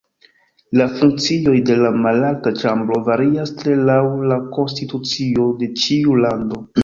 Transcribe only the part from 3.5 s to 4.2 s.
tre laŭ